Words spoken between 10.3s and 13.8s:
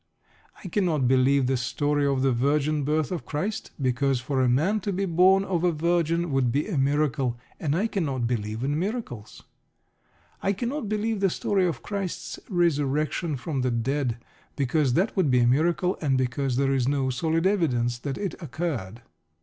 I cannot believe the story of Christ's resurrection from the